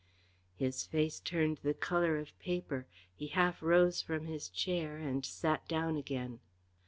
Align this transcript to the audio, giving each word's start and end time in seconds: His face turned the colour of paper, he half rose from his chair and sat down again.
His 0.55 0.83
face 0.83 1.19
turned 1.19 1.57
the 1.61 1.75
colour 1.75 2.17
of 2.17 2.35
paper, 2.39 2.87
he 3.13 3.27
half 3.27 3.61
rose 3.61 4.01
from 4.01 4.25
his 4.25 4.49
chair 4.49 4.97
and 4.97 5.23
sat 5.23 5.67
down 5.67 5.95
again. 5.95 6.39